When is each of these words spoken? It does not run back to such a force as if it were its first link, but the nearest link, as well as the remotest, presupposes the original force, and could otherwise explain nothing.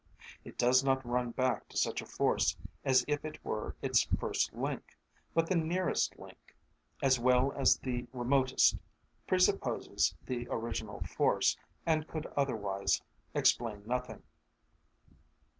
It 0.43 0.57
does 0.57 0.83
not 0.83 1.05
run 1.05 1.29
back 1.29 1.69
to 1.69 1.77
such 1.77 2.01
a 2.01 2.07
force 2.07 2.57
as 2.83 3.05
if 3.07 3.23
it 3.23 3.37
were 3.45 3.75
its 3.83 4.01
first 4.19 4.51
link, 4.51 4.97
but 5.35 5.45
the 5.45 5.55
nearest 5.55 6.17
link, 6.17 6.55
as 7.03 7.19
well 7.19 7.51
as 7.51 7.77
the 7.77 8.07
remotest, 8.11 8.79
presupposes 9.27 10.15
the 10.25 10.47
original 10.49 11.01
force, 11.03 11.55
and 11.85 12.07
could 12.07 12.25
otherwise 12.35 13.03
explain 13.35 13.83
nothing. 13.85 14.23